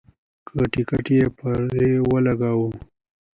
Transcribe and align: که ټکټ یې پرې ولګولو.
که 0.47 0.61
ټکټ 0.71 1.05
یې 1.17 1.25
پرې 1.37 1.87
ولګولو. 2.11 2.69